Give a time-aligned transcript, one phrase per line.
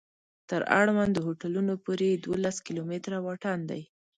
[0.49, 3.81] تر اړوندو هوټلونو پورې یې دولس کلومتره واټن دی.